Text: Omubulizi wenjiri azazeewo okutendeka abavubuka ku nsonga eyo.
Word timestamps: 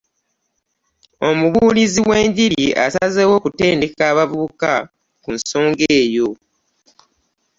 Omubulizi 1.29 2.01
wenjiri 2.09 2.63
azazeewo 2.85 3.33
okutendeka 3.39 4.01
abavubuka 4.11 4.71
ku 5.23 5.29
nsonga 5.37 5.85
eyo. 6.01 6.29